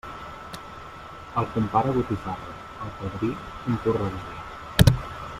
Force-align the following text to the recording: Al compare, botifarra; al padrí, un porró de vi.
Al 1.41 1.47
compare, 1.53 1.91
botifarra; 1.91 2.51
al 2.85 2.89
padrí, 3.01 3.35
un 3.67 3.77
porró 3.83 4.05
de 4.15 4.23
vi. 4.31 4.95